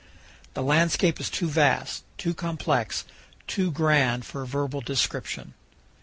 [0.55, 3.05] The landscape is too vast, too complex,
[3.45, 5.53] too grand for verbal description.